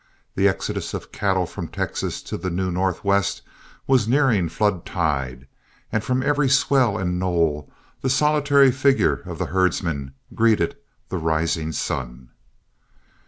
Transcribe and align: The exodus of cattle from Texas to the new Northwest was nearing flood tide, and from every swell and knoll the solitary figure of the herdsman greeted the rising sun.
The 0.33 0.47
exodus 0.47 0.95
of 0.95 1.11
cattle 1.11 1.45
from 1.45 1.67
Texas 1.67 2.23
to 2.23 2.35
the 2.35 2.49
new 2.49 2.71
Northwest 2.71 3.43
was 3.85 4.07
nearing 4.07 4.49
flood 4.49 4.83
tide, 4.83 5.45
and 5.91 6.03
from 6.03 6.23
every 6.23 6.49
swell 6.49 6.97
and 6.97 7.19
knoll 7.19 7.71
the 8.01 8.09
solitary 8.09 8.71
figure 8.71 9.21
of 9.27 9.37
the 9.37 9.45
herdsman 9.53 10.15
greeted 10.33 10.75
the 11.09 11.19
rising 11.19 11.71
sun. 11.71 12.29